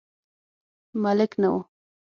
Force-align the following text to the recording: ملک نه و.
ملک 1.01 1.31
نه 1.41 1.49
و. 1.55 1.57